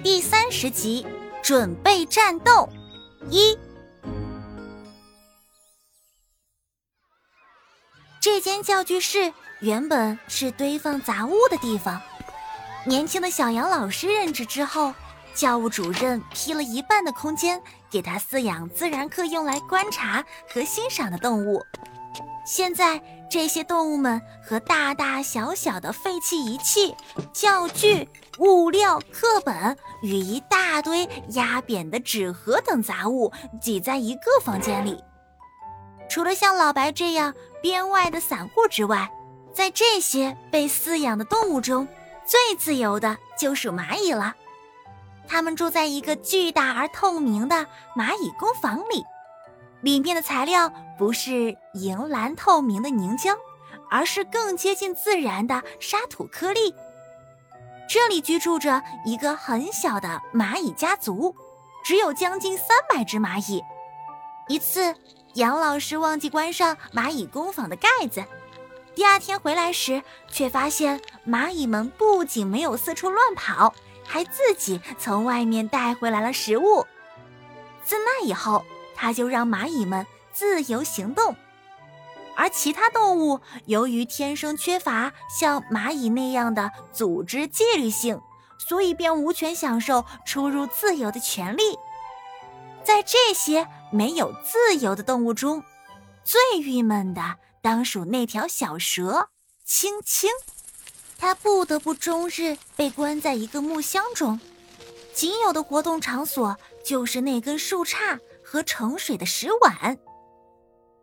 [0.00, 1.04] 第三十集，
[1.42, 2.68] 准备战斗
[3.30, 3.58] 一。
[8.20, 12.00] 这间教具室原本是堆放杂物的地方。
[12.86, 14.94] 年轻的小杨老师任职之后，
[15.34, 17.60] 教务主任批了一半的空间
[17.90, 21.66] 给他饲养自然课用来观察和欣赏的动物。
[22.48, 23.00] 现在。
[23.30, 26.94] 这些动物们和大大小小的废弃仪器、
[27.30, 28.08] 教具、
[28.38, 33.30] 物料、课本与一大堆压扁的纸盒等杂物
[33.60, 34.98] 挤在一个房间里。
[36.08, 39.10] 除了像老白这样编外的散户之外，
[39.52, 41.86] 在这些被饲养的动物中，
[42.24, 44.34] 最自由的就属蚂蚁了。
[45.26, 49.04] 它们住在一个巨大而透明的蚂蚁工房里。
[49.80, 53.32] 里面的材料不是银蓝透明的凝胶，
[53.90, 56.74] 而是更接近自然的沙土颗粒。
[57.88, 61.34] 这里居住着一个很小的蚂蚁家族，
[61.84, 63.62] 只有将近三百只蚂蚁。
[64.48, 64.94] 一次，
[65.34, 68.24] 杨老师忘记关上蚂蚁工坊的盖子，
[68.94, 73.72] 第二天回来时，却发现蚂蚁们不仅没有四处乱跑，
[74.04, 76.84] 还自己从外面带回来了食物。
[77.84, 78.64] 自那以后，
[79.00, 81.36] 他就让蚂蚁们自由行动，
[82.34, 88.20] 而其他动物由于天生缺乏像蚂蚁那样的组织纪律性，
[88.58, 91.62] 所以便无权享受出入自由的权利。
[92.82, 95.62] 在这些没有自由的动物中，
[96.24, 99.28] 最郁闷的当属那条小蛇
[99.64, 100.28] 青青，
[101.18, 104.40] 它不得不终日被关在一个木箱中，
[105.14, 108.18] 仅有的活动场所就是那根树杈。
[108.50, 109.98] 和盛水的石碗，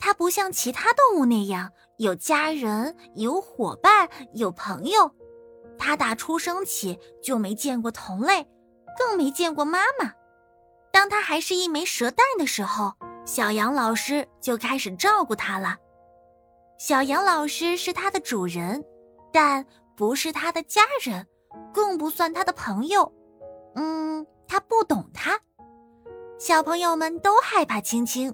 [0.00, 5.08] 它不像其他动物那样有家人、有伙伴、有朋友。
[5.78, 8.44] 它打出生起就没见过同类，
[8.98, 10.12] 更没见过妈妈。
[10.90, 12.92] 当它还是一枚蛇蛋的时候，
[13.24, 15.76] 小杨老师就开始照顾它了。
[16.76, 18.84] 小杨老师是它的主人，
[19.32, 19.64] 但
[19.96, 21.24] 不是它的家人，
[21.72, 23.12] 更不算它的朋友。
[23.76, 25.38] 嗯，他不懂它。
[26.38, 28.32] 小朋友们都害怕青青，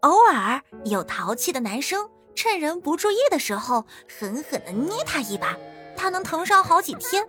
[0.00, 3.86] 偶尔有淘气的男生趁人不注意的时候
[4.18, 5.56] 狠狠地捏他一把，
[5.96, 7.24] 他能疼上好几天。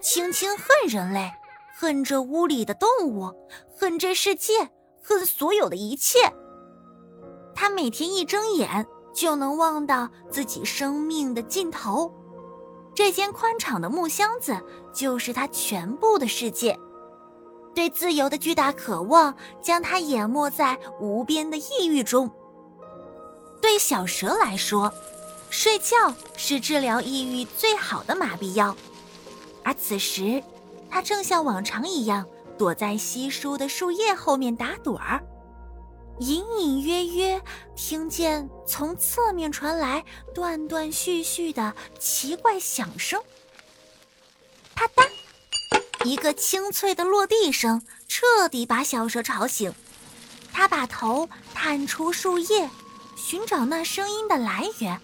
[0.00, 1.30] 青青恨人类，
[1.76, 3.30] 恨这屋里的动物，
[3.78, 4.70] 恨这世界，
[5.02, 6.18] 恨所有的一切。
[7.54, 12.10] 他每天一睁眼就能望到自己生命的尽头，
[12.94, 14.56] 这间宽敞的木箱子
[14.94, 16.78] 就是他全部的世界。
[17.74, 22.30] 对自由的巨大渴望，将它淹没在无边的抑郁中。
[23.60, 24.92] 对小蛇来说，
[25.50, 28.76] 睡觉是治疗抑郁最好的麻痹药。
[29.62, 30.42] 而此时，
[30.88, 32.26] 它正像往常一样，
[32.56, 35.22] 躲在稀疏的树叶后面打盹儿，
[36.20, 37.42] 隐隐约约
[37.74, 43.20] 听见从侧面传来断断续续的奇怪响声，
[44.74, 45.08] 啪嗒。
[46.04, 49.72] 一个清脆的落地声彻底把小蛇吵醒，
[50.52, 52.68] 它把头探出树叶，
[53.16, 55.00] 寻找那声音的来源。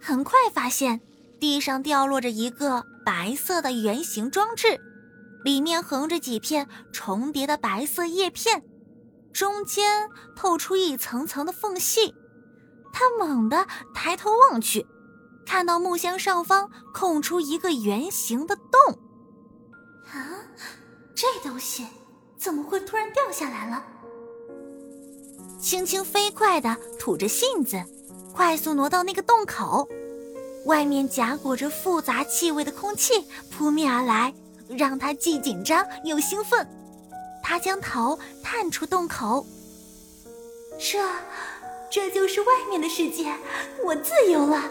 [0.00, 1.00] 很快发现
[1.40, 4.78] 地上掉落着一个白色的圆形装置，
[5.42, 8.62] 里面横着几片重叠的白色叶片，
[9.32, 12.14] 中间透出一层层的缝隙。
[12.92, 14.86] 他猛地抬头望去，
[15.46, 18.98] 看到木箱上方空出一个圆形的洞。
[21.46, 21.86] 东西
[22.36, 23.82] 怎么会突然掉下来了？
[25.60, 27.80] 青青飞快地吐着信子，
[28.34, 29.88] 快速挪到那个洞口。
[30.64, 34.34] 外面夹裹着复杂气味的空气扑面而来，
[34.68, 36.66] 让他既紧张又兴奋。
[37.42, 39.46] 他将头探出洞口，
[40.78, 40.98] 这，
[41.88, 43.32] 这就是外面的世界，
[43.84, 44.64] 我自由了。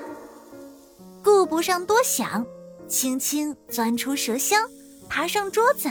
[1.24, 2.46] 顾不上多想，
[2.90, 4.69] 青青钻出蛇箱。
[5.07, 5.88] 爬上桌子，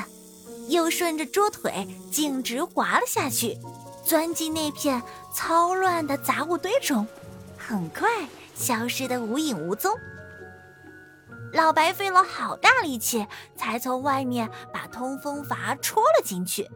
[0.69, 3.59] 又顺着桌腿径直滑了下去，
[4.05, 5.03] 钻进那片
[5.33, 7.07] 糙乱的杂物堆中，
[7.57, 8.09] 很快
[8.55, 9.93] 消失得无影无踪。
[11.53, 13.27] 老白费了好大力气，
[13.57, 16.69] 才从外面把通风阀戳了进去。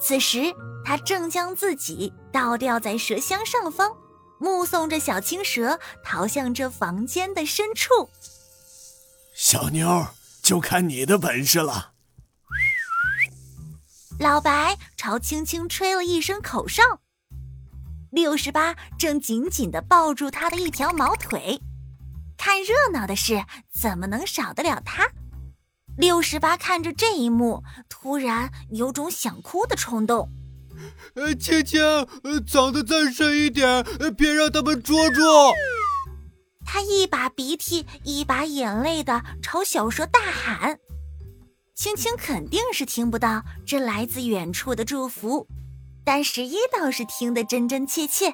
[0.00, 0.54] 此时，
[0.84, 3.96] 他正将自己倒吊在蛇箱上方，
[4.38, 8.08] 目送着小青蛇逃向这房间的深处。
[9.34, 10.06] 小妞。
[10.42, 11.94] 就看你的本事了。
[14.18, 16.82] 老白朝青青吹了一声口哨，
[18.10, 21.60] 六十八正紧紧的抱住他的一条毛腿。
[22.38, 25.10] 看热闹的事怎么能少得了他？
[25.98, 30.30] 六十八看着这一幕，突然有种想哭的冲动。
[31.14, 33.84] 呃，青青，呃，长得再深一点，
[34.16, 35.20] 别让他们捉住。
[36.64, 40.78] 他一把鼻涕一把眼泪的朝小蛇大喊。
[41.76, 45.46] 青青肯定是听不到这来自远处的祝福，
[46.02, 48.32] 但十一倒是听得真真切切。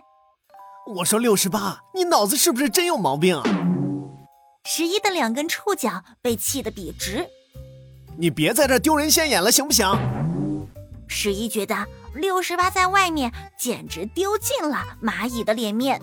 [0.86, 3.42] 我说六十八，你脑子是不是真有毛病啊？
[4.64, 7.28] 十一的两根触角被气得笔直。
[8.16, 9.88] 你别在这丢人现眼了，行不行？
[11.08, 11.84] 十一觉得
[12.14, 16.00] 六十八在外面简直丢尽了蚂蚁的脸面。